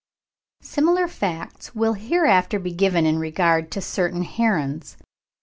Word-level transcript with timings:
Similar 0.63 1.07
facts 1.07 1.75
will 1.75 1.93
hereafter 1.93 2.57
be 2.57 2.73
given 2.73 3.05
in 3.05 3.19
regard 3.19 3.69
to 3.73 3.81
certain 3.81 4.23
herons. 4.23 4.97